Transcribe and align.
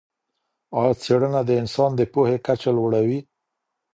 ایا 0.79 0.93
څېړنه 1.01 1.41
د 1.47 1.51
انسان 1.61 1.91
د 1.95 2.01
پوهې 2.13 2.37
کچه 2.45 2.71
لوړوي؟ 2.77 3.19